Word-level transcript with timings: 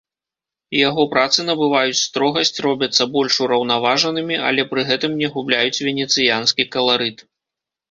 Яго 0.87 1.03
працы 1.13 1.39
набываюць 1.49 1.99
строгасць, 2.05 2.53
робяцца 2.67 3.07
больш 3.19 3.37
ураўнаважанымі, 3.47 4.41
але 4.49 4.67
пры 4.73 4.81
гэтым 4.89 5.11
не 5.23 5.27
губляюць 5.39 5.83
венецыянскі 5.91 6.69
каларыт. 6.79 7.17